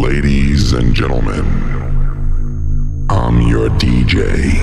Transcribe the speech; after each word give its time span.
Ladies 0.00 0.72
and 0.72 0.94
gentlemen, 0.94 1.44
I'm 3.10 3.42
your 3.42 3.68
DJ. 3.76 4.56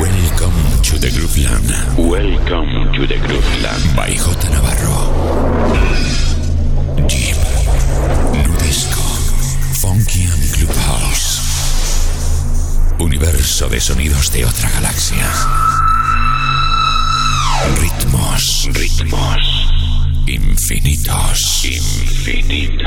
Welcome 0.00 0.56
to 0.82 0.96
the 0.98 1.10
Grooveland. 1.12 1.68
Welcome 1.98 2.94
to 2.94 3.06
the 3.06 3.18
Grooveland. 3.20 3.94
By 3.94 4.16
J. 4.16 4.48
Navarro. 4.48 5.12
Deep, 7.06 7.36
Nudisco, 8.32 9.04
Funky 9.82 10.24
and 10.24 10.42
Clubhouse. 10.56 11.42
Universo 12.98 13.68
de 13.68 13.78
sonidos 13.78 14.32
de 14.32 14.46
otra 14.46 14.70
galaxia. 14.70 15.28
Ritmos, 17.78 18.70
ritmos. 18.72 19.53
Infinitos, 20.26 21.66
infinitos. 21.66 22.86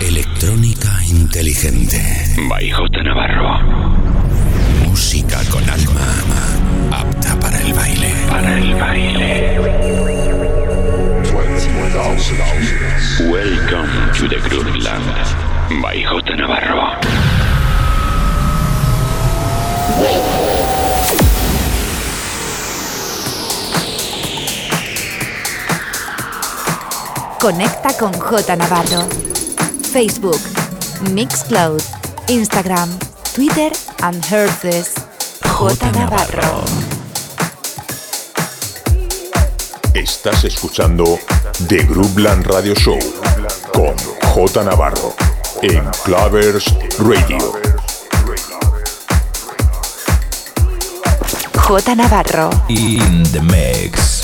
Electrónica 0.00 0.88
inteligente. 1.08 1.96
By 2.48 2.68
J. 2.70 3.02
Navarro. 3.04 3.60
Música 4.84 5.38
con 5.48 5.62
alma 5.70 6.90
apta 6.90 7.38
para 7.38 7.60
el 7.60 7.72
baile. 7.72 8.12
Para 8.28 8.58
el 8.58 8.74
baile. 8.74 9.60
Welcome 13.30 14.12
to 14.18 14.28
the 14.28 14.40
Grooveland. 14.48 15.04
By 15.80 16.02
J. 16.02 16.36
Navarro. 16.36 16.98
Conecta 27.40 27.96
con 27.96 28.12
J 28.12 28.54
Navarro. 28.54 29.08
Facebook, 29.90 30.38
Mixcloud, 31.10 31.80
Instagram, 32.28 32.90
Twitter 33.34 33.72
and 34.02 34.22
Herces. 34.30 34.92
J 35.48 35.90
Navarro. 35.92 36.62
Estás 39.94 40.44
escuchando 40.44 41.18
The 41.66 41.78
Groupland 41.84 42.46
Radio 42.46 42.74
Show 42.74 42.98
con 43.72 43.96
J 44.34 44.62
Navarro 44.64 45.14
en 45.62 45.82
Clavers 46.04 46.66
Radio. 46.98 47.38
J 51.56 51.94
Navarro. 51.94 52.50
In 52.68 53.22
the 53.32 53.40
mix. 53.40 54.19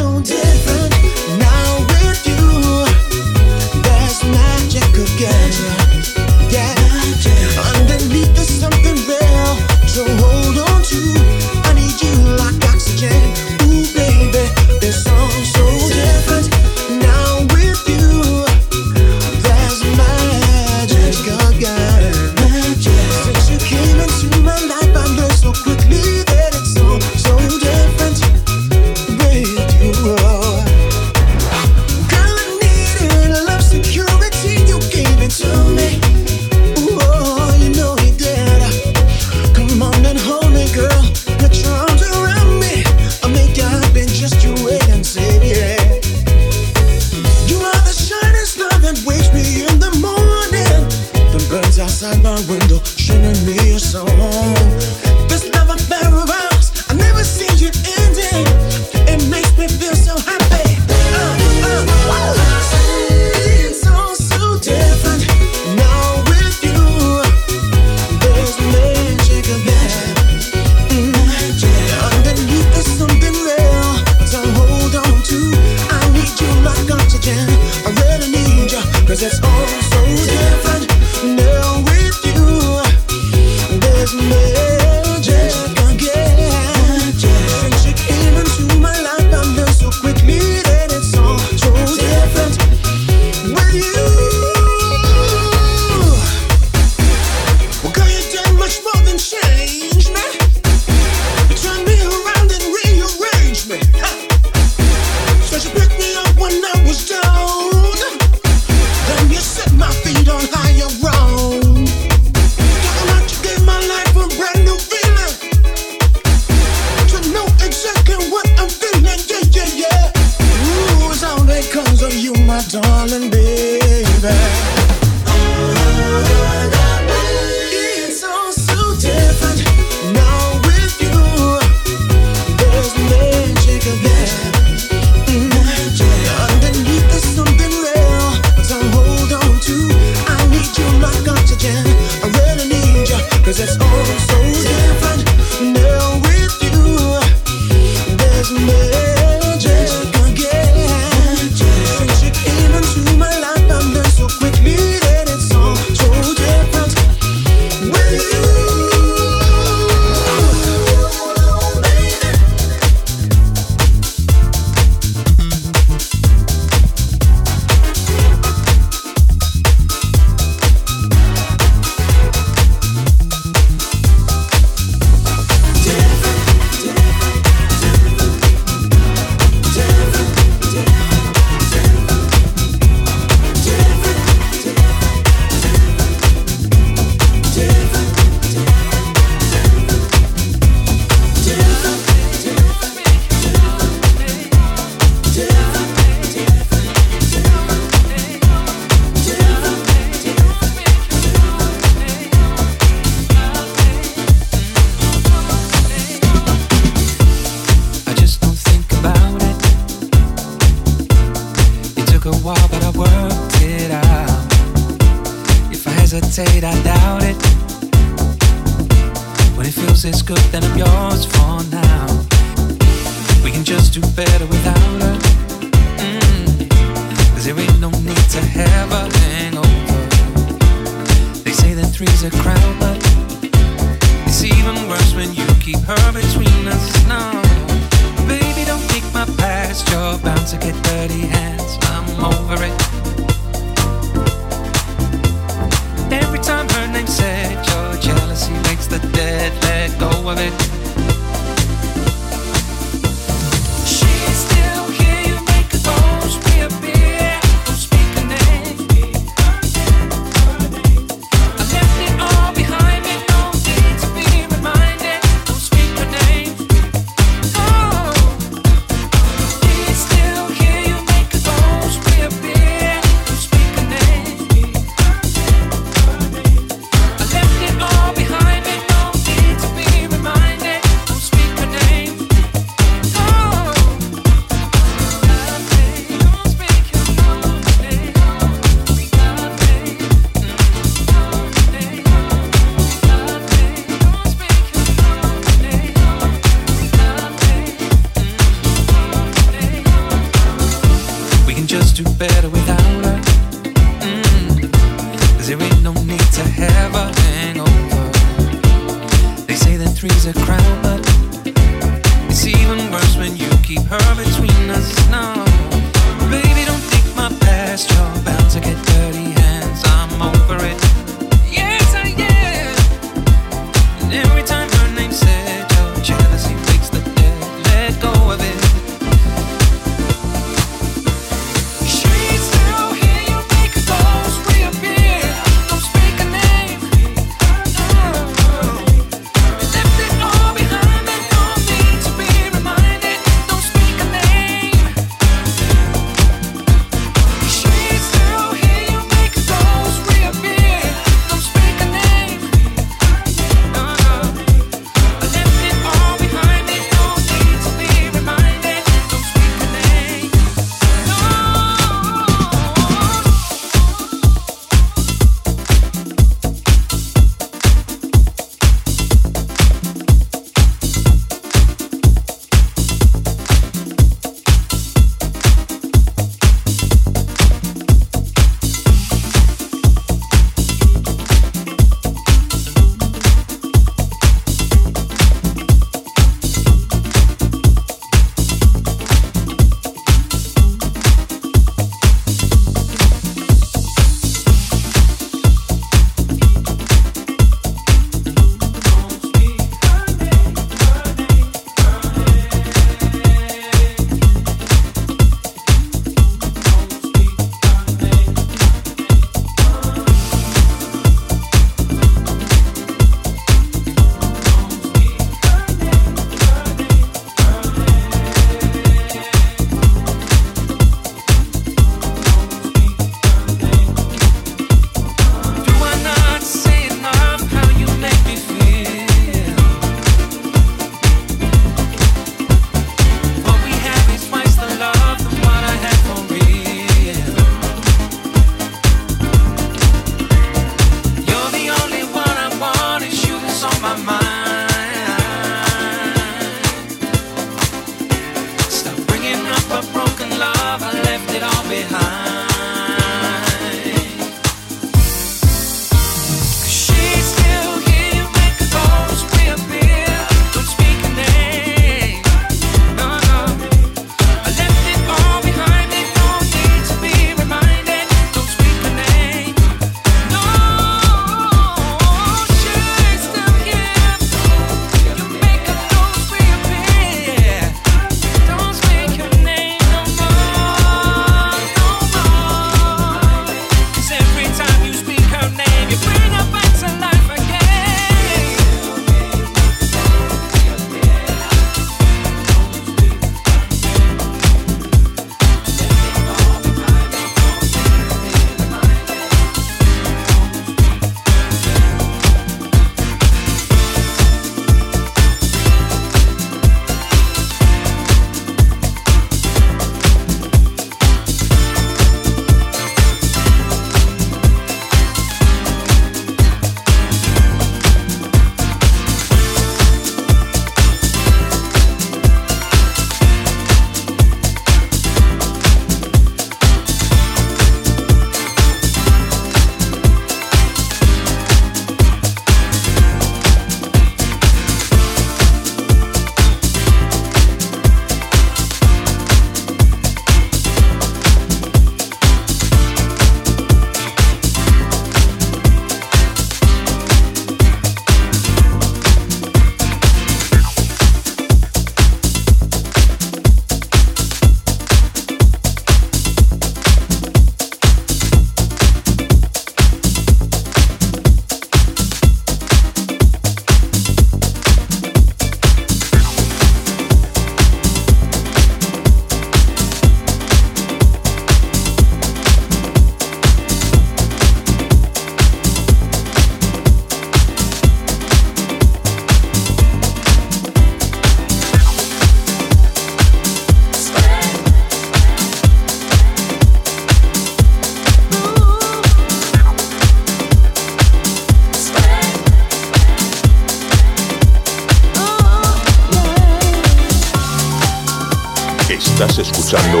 Estás 599.14 599.38
escuchando 599.38 600.00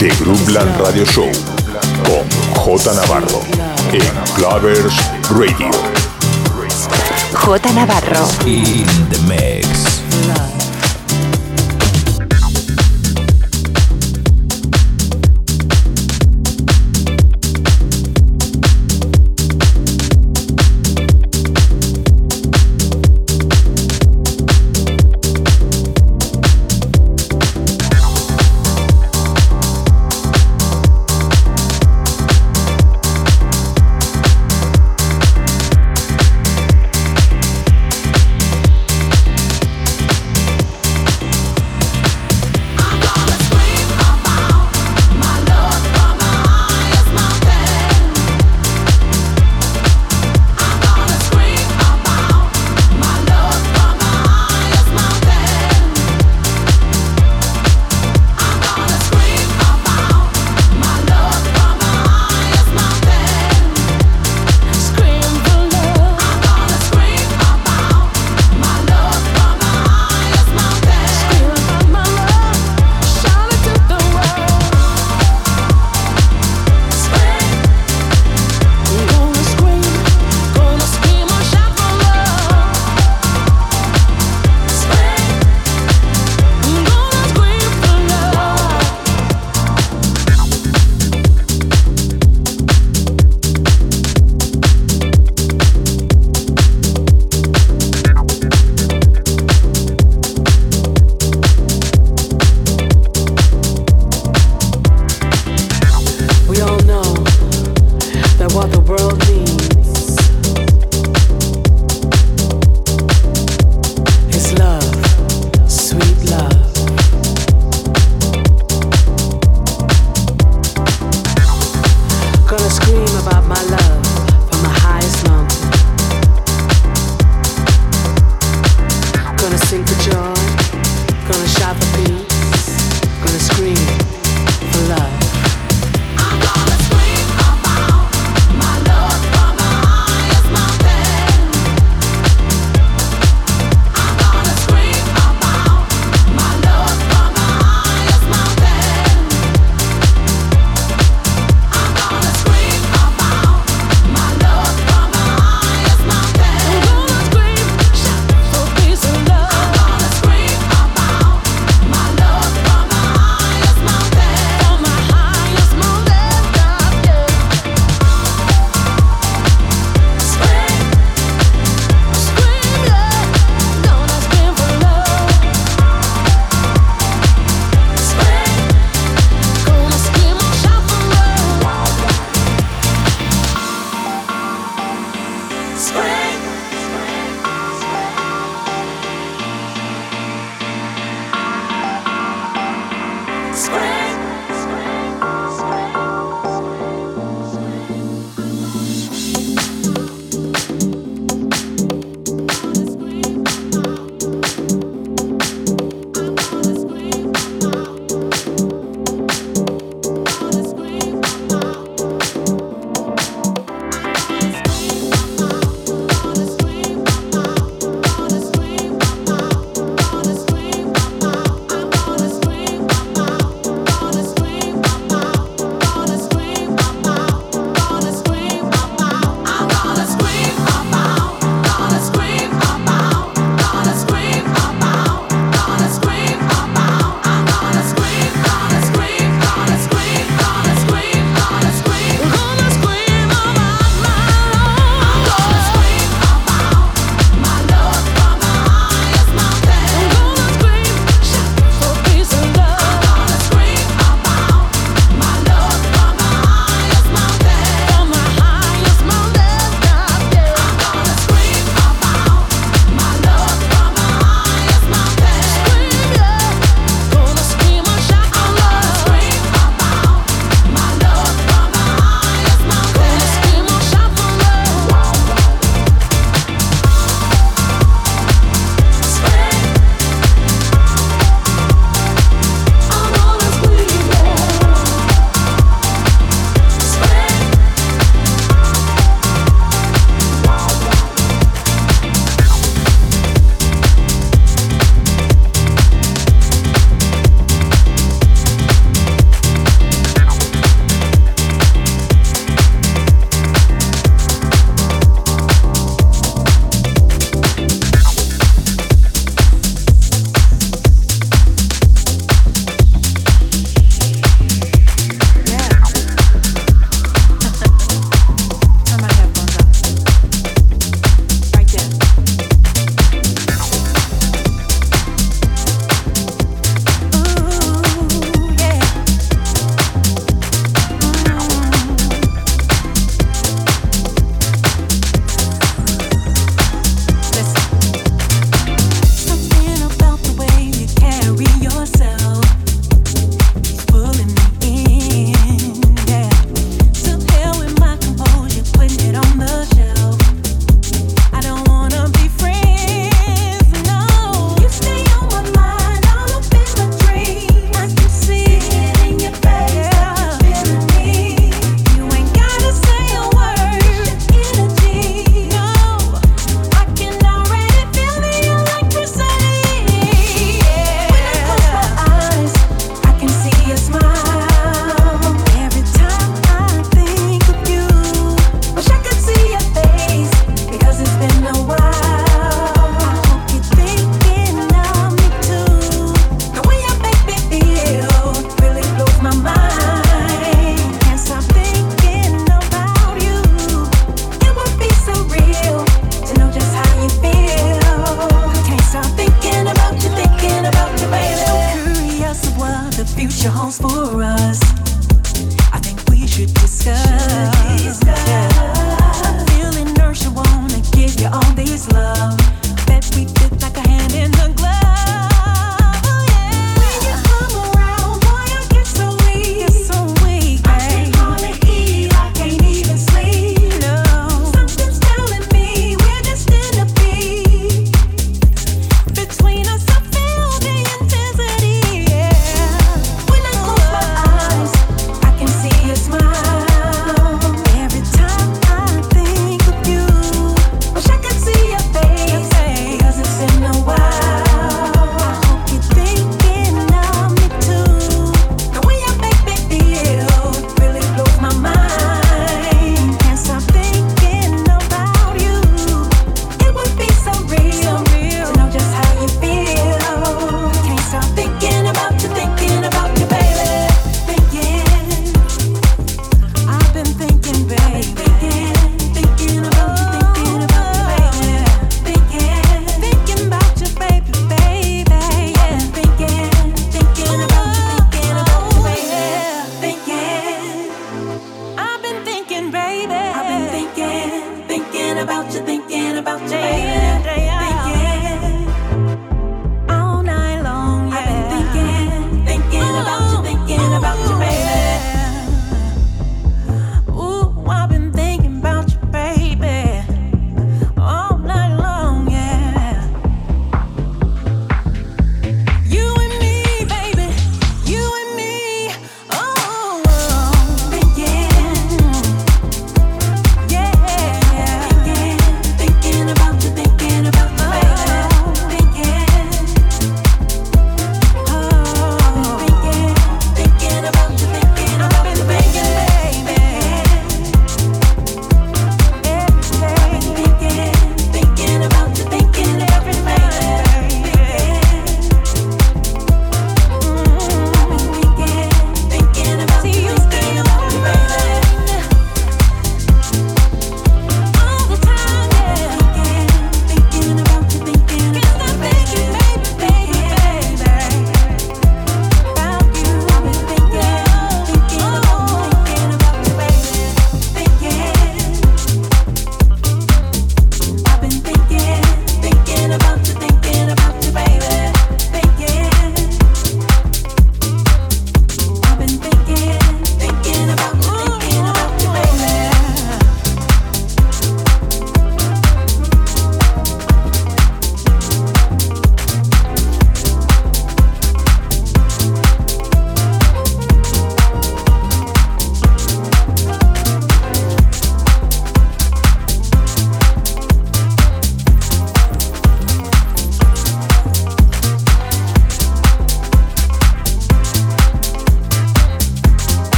The 0.00 0.08
Groupland 0.18 0.76
Radio 0.80 1.04
Show 1.04 1.30
con 2.02 2.28
J 2.56 2.94
Navarro 2.94 3.42
en 3.92 4.34
Clavers 4.34 4.92
Radio. 5.30 5.70
J 7.32 7.72
Navarro. 7.72 8.26
In 8.46 8.84
the 9.08 9.18
mix. 9.28 10.59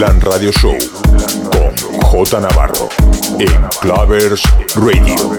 Groupland 0.00 0.22
Radio 0.22 0.50
Show 0.50 0.78
con 1.50 1.74
J 2.00 2.40
Navarro 2.40 2.88
en 3.36 3.68
Clavers 3.80 4.42
Radio. 4.74 5.38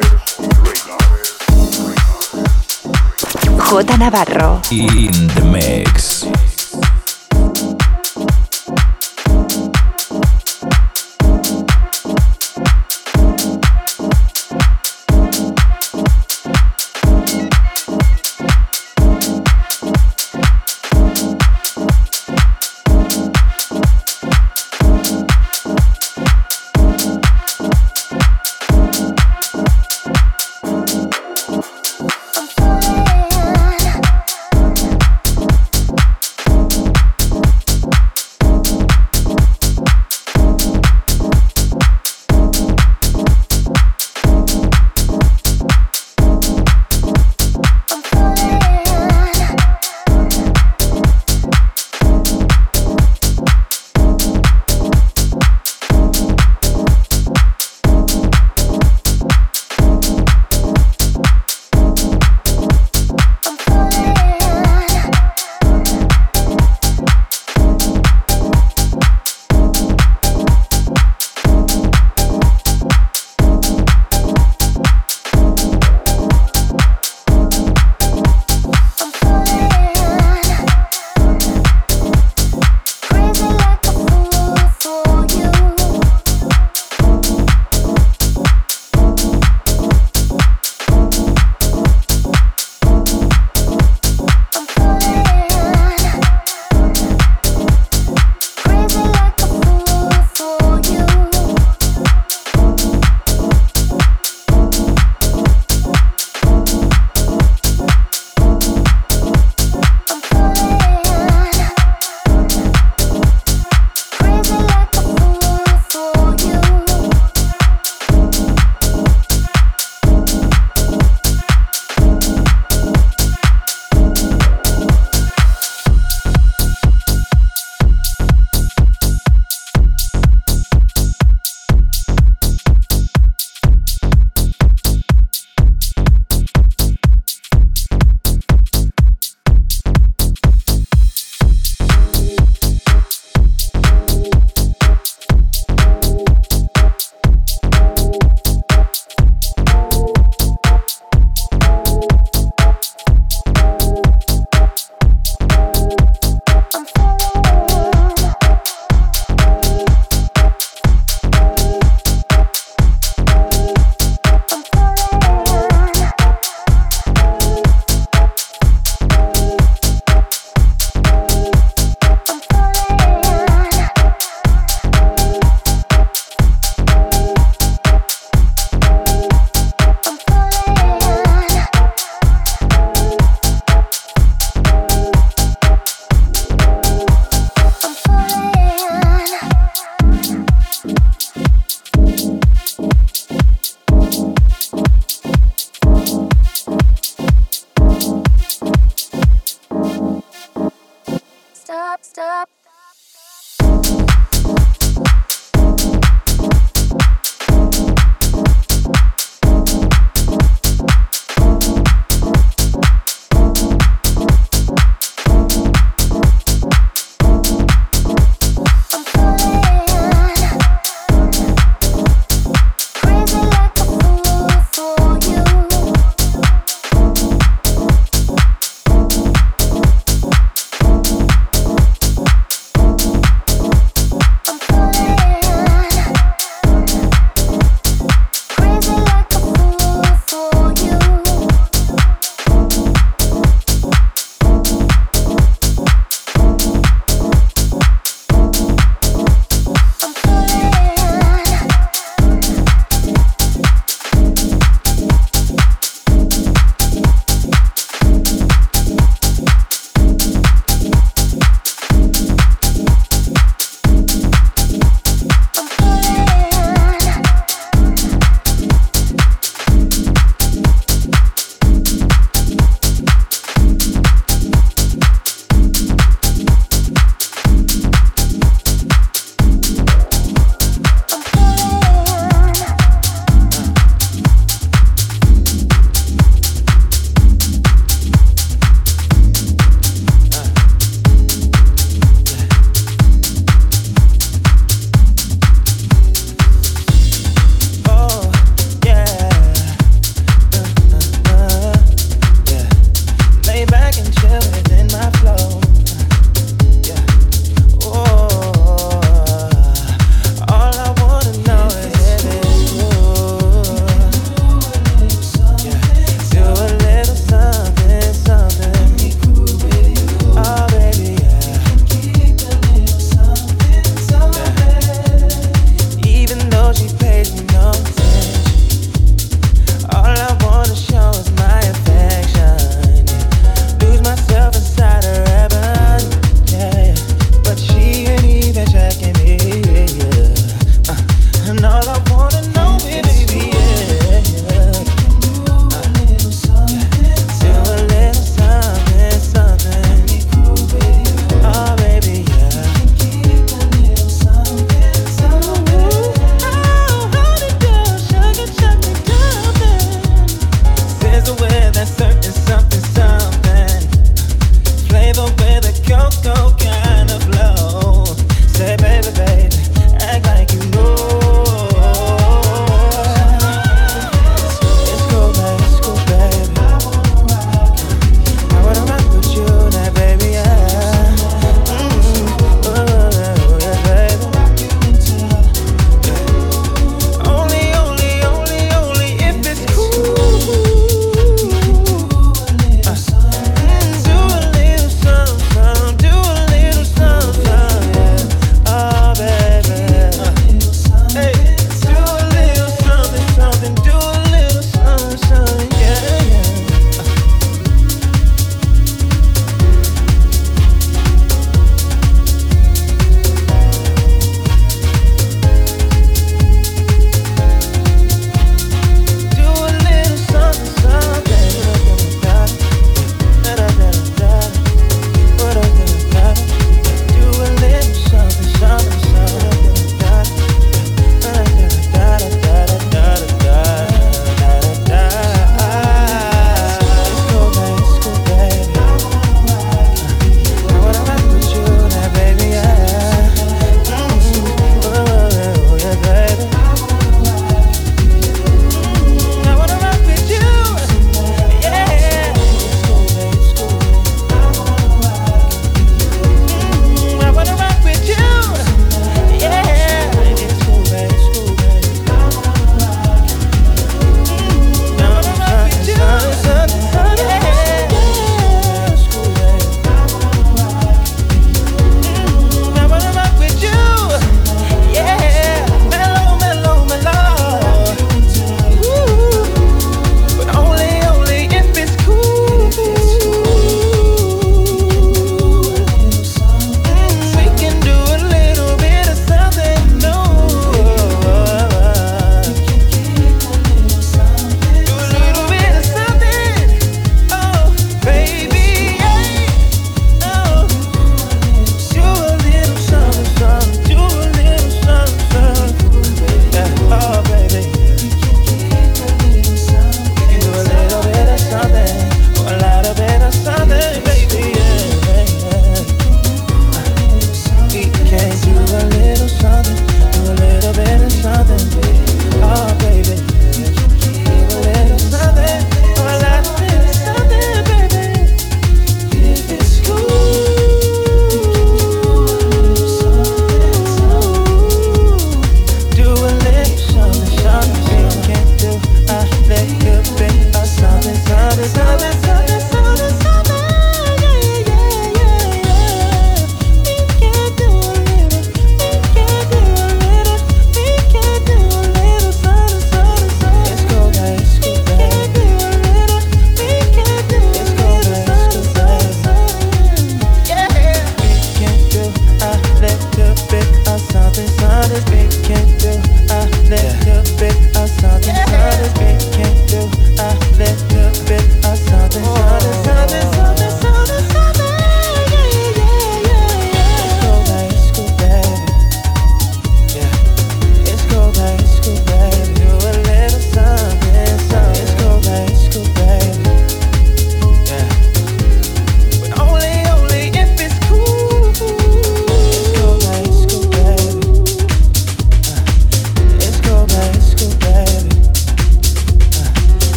J 3.58 3.97
Navarro. 3.97 4.60
In 4.69 5.31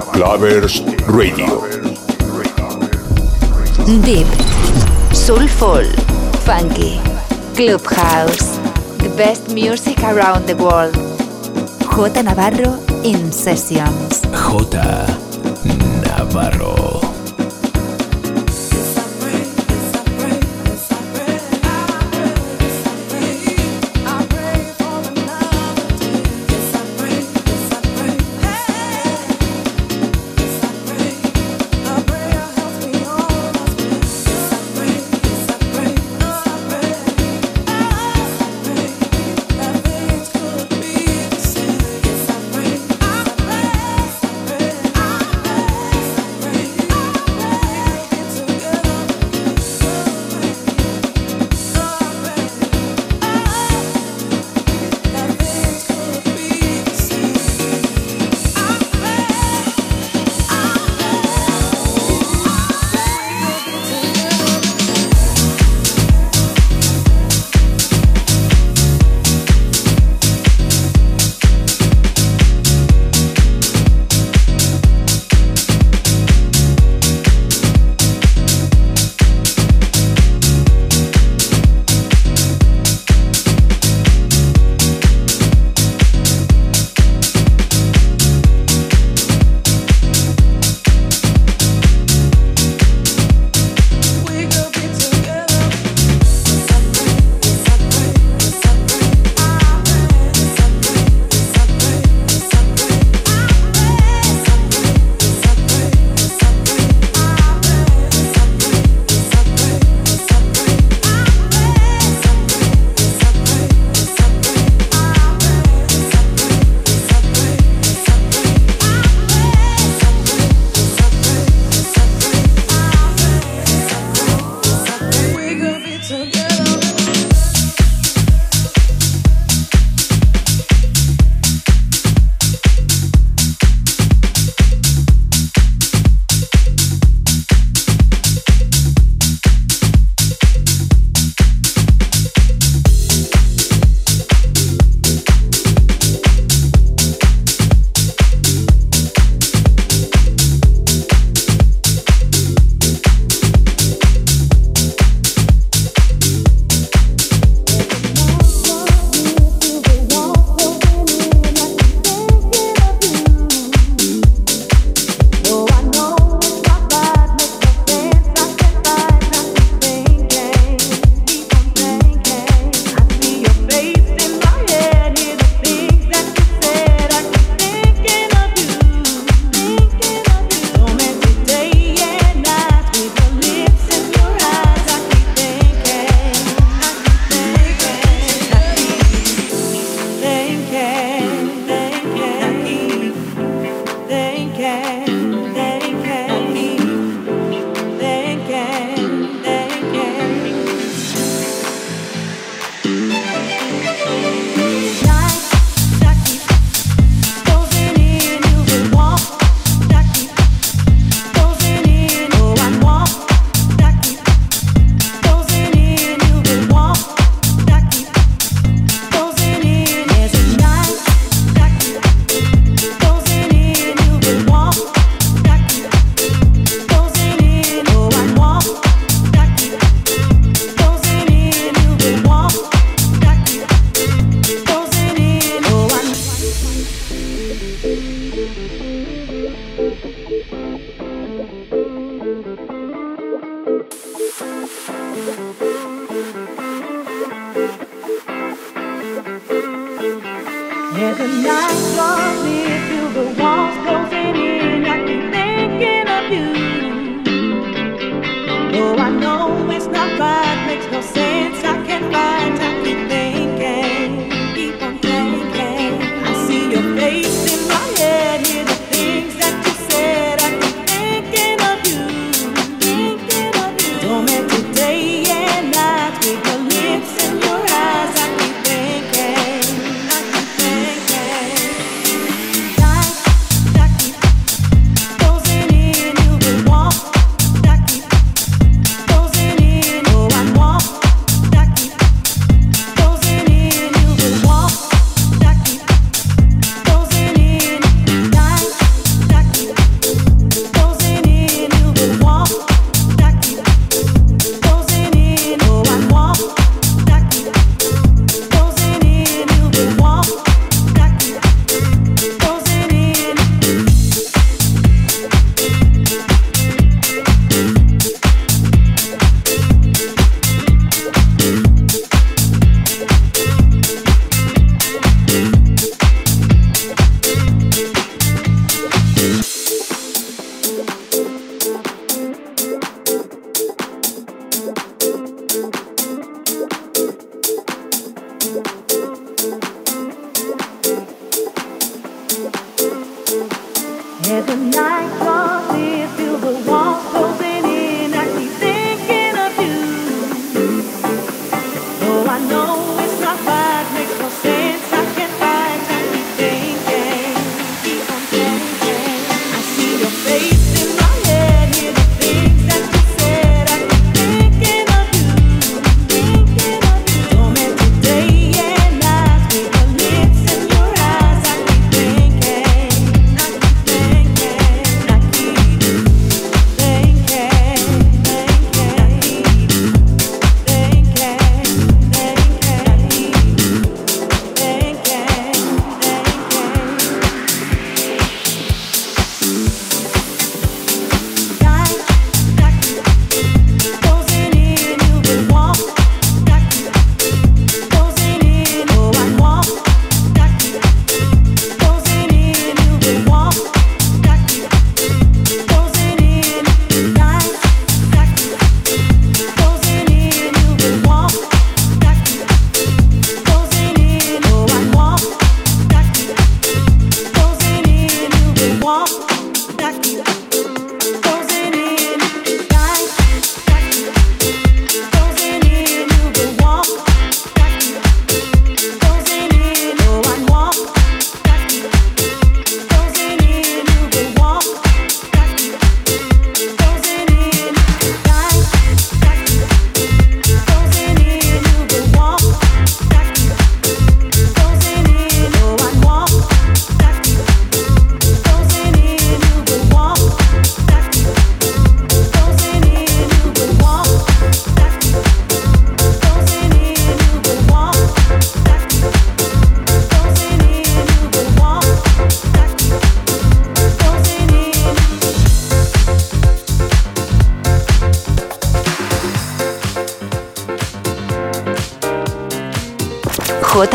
Clavers 0.00 0.80
Radio. 1.08 1.68
Deep, 4.04 4.26
Soulful, 5.12 5.84
Funky, 6.44 7.00
Clubhouse. 7.54 8.58
The 8.98 9.12
best 9.16 9.52
music 9.52 9.98
around 10.04 10.46
the 10.46 10.56
world. 10.56 10.94
J 11.92 12.22
Navarro 12.22 12.78
in 13.04 13.32
Sessions. 13.32 14.22
J. 14.32 15.06
Navarro. 16.02 17.01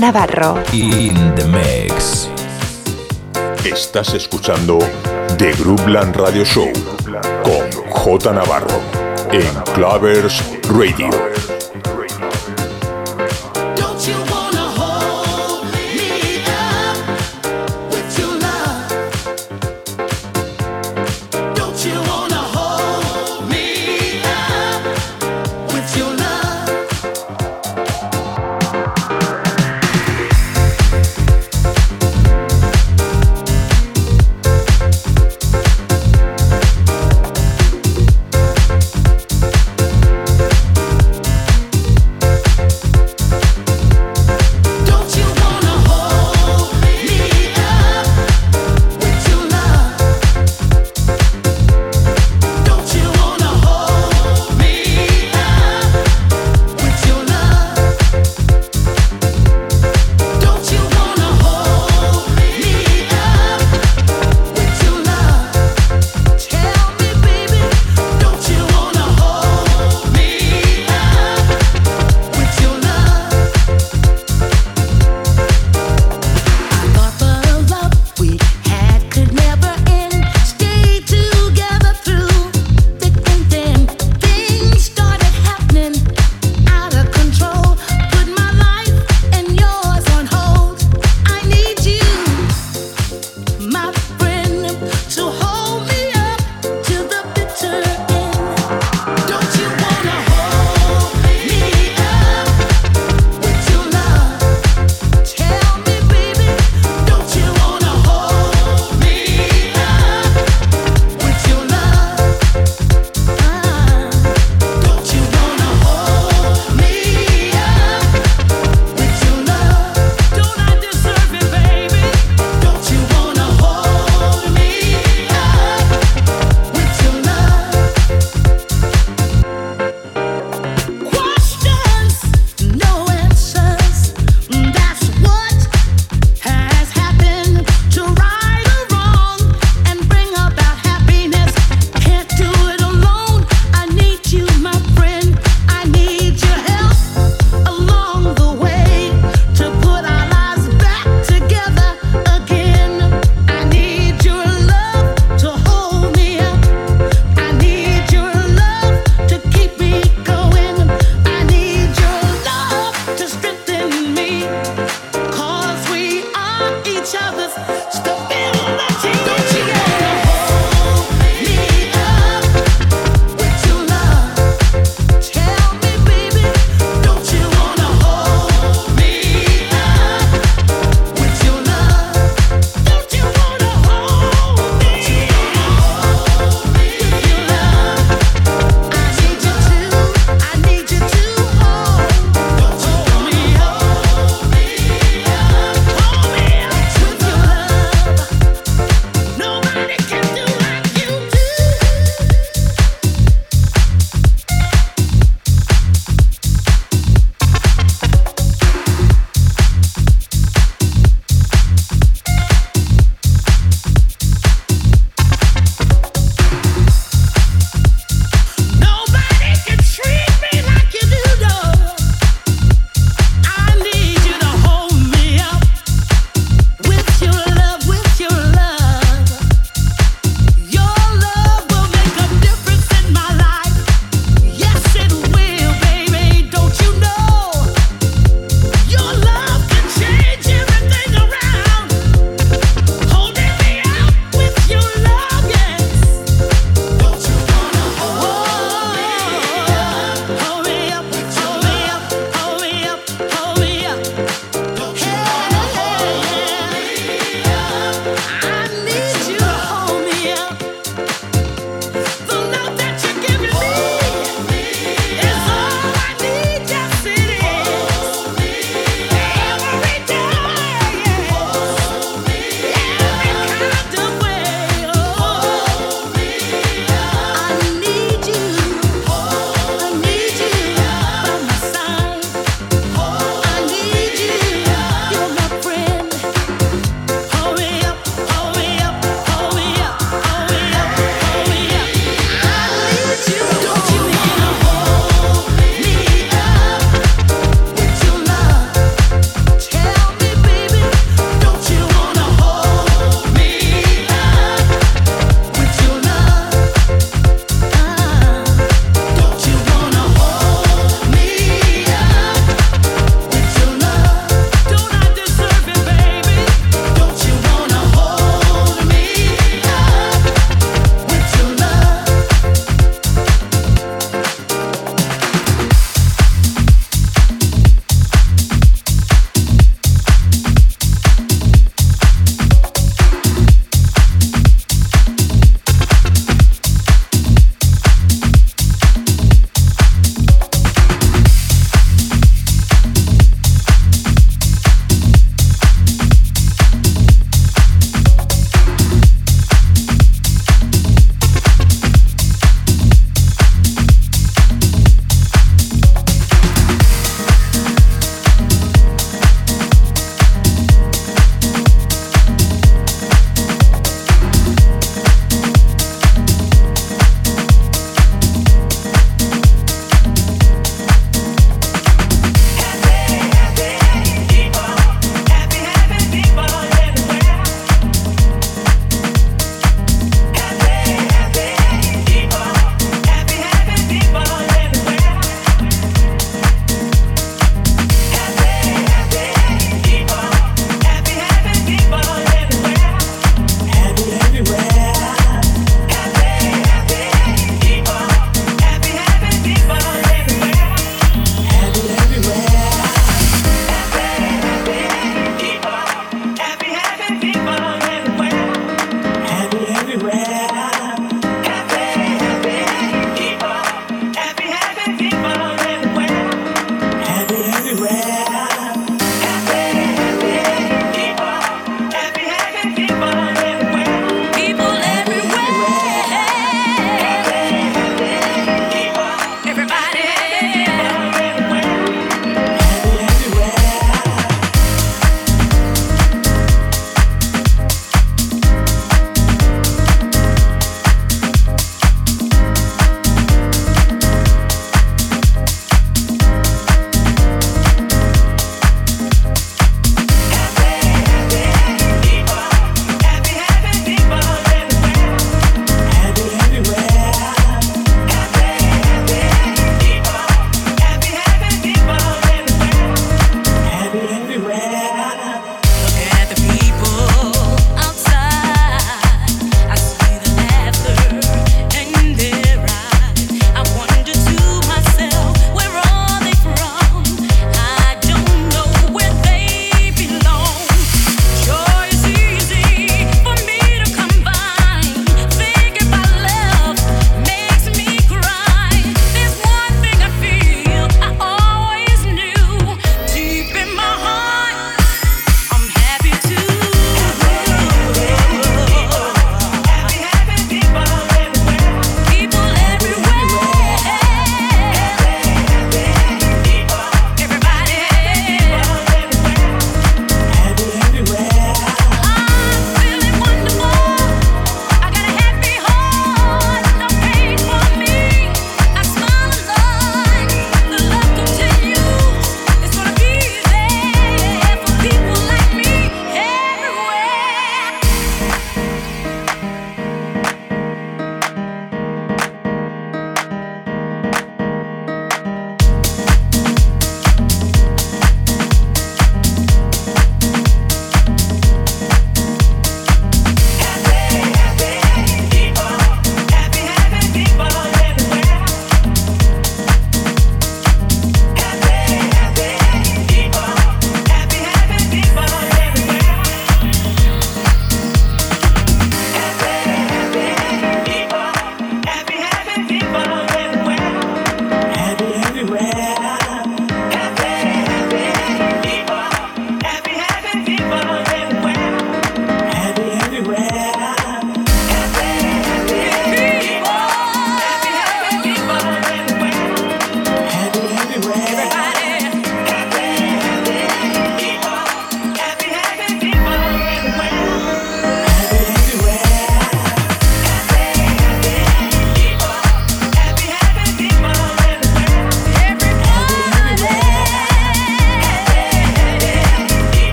Navarro. 0.00 0.60
In 0.72 1.14
the 1.36 1.44
mix. 1.44 2.28
Estás 3.64 4.12
escuchando 4.14 4.80
The 5.38 5.52
Groupland 5.52 6.16
Radio 6.16 6.44
Show 6.44 6.72
con 7.44 7.70
J 7.88 8.32
Navarro 8.32 8.80
en 9.30 9.72
Clavers 9.72 10.42
Radio. 10.64 11.59